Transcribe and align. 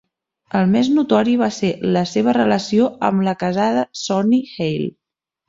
El 0.59 0.63
més 0.75 0.87
notori 0.93 1.35
va 1.41 1.49
ser 1.57 1.69
la 1.97 2.03
seva 2.13 2.33
relació 2.39 2.89
amb 3.11 3.27
la 3.29 3.37
casada 3.45 3.85
Sonnie 4.07 4.57
Hale. 4.67 4.91